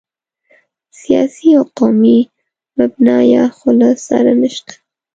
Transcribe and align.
سیاسي 0.99 1.47
او 1.59 1.63
قومي 1.77 2.19
مبنا 2.77 3.17
یا 3.33 3.43
خو 3.57 3.69
له 3.79 3.89
سره 4.07 4.31
نشته. 4.41 4.73